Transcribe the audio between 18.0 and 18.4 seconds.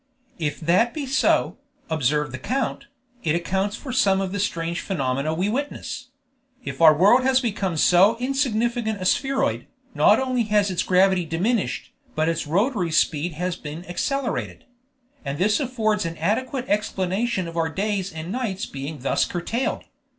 and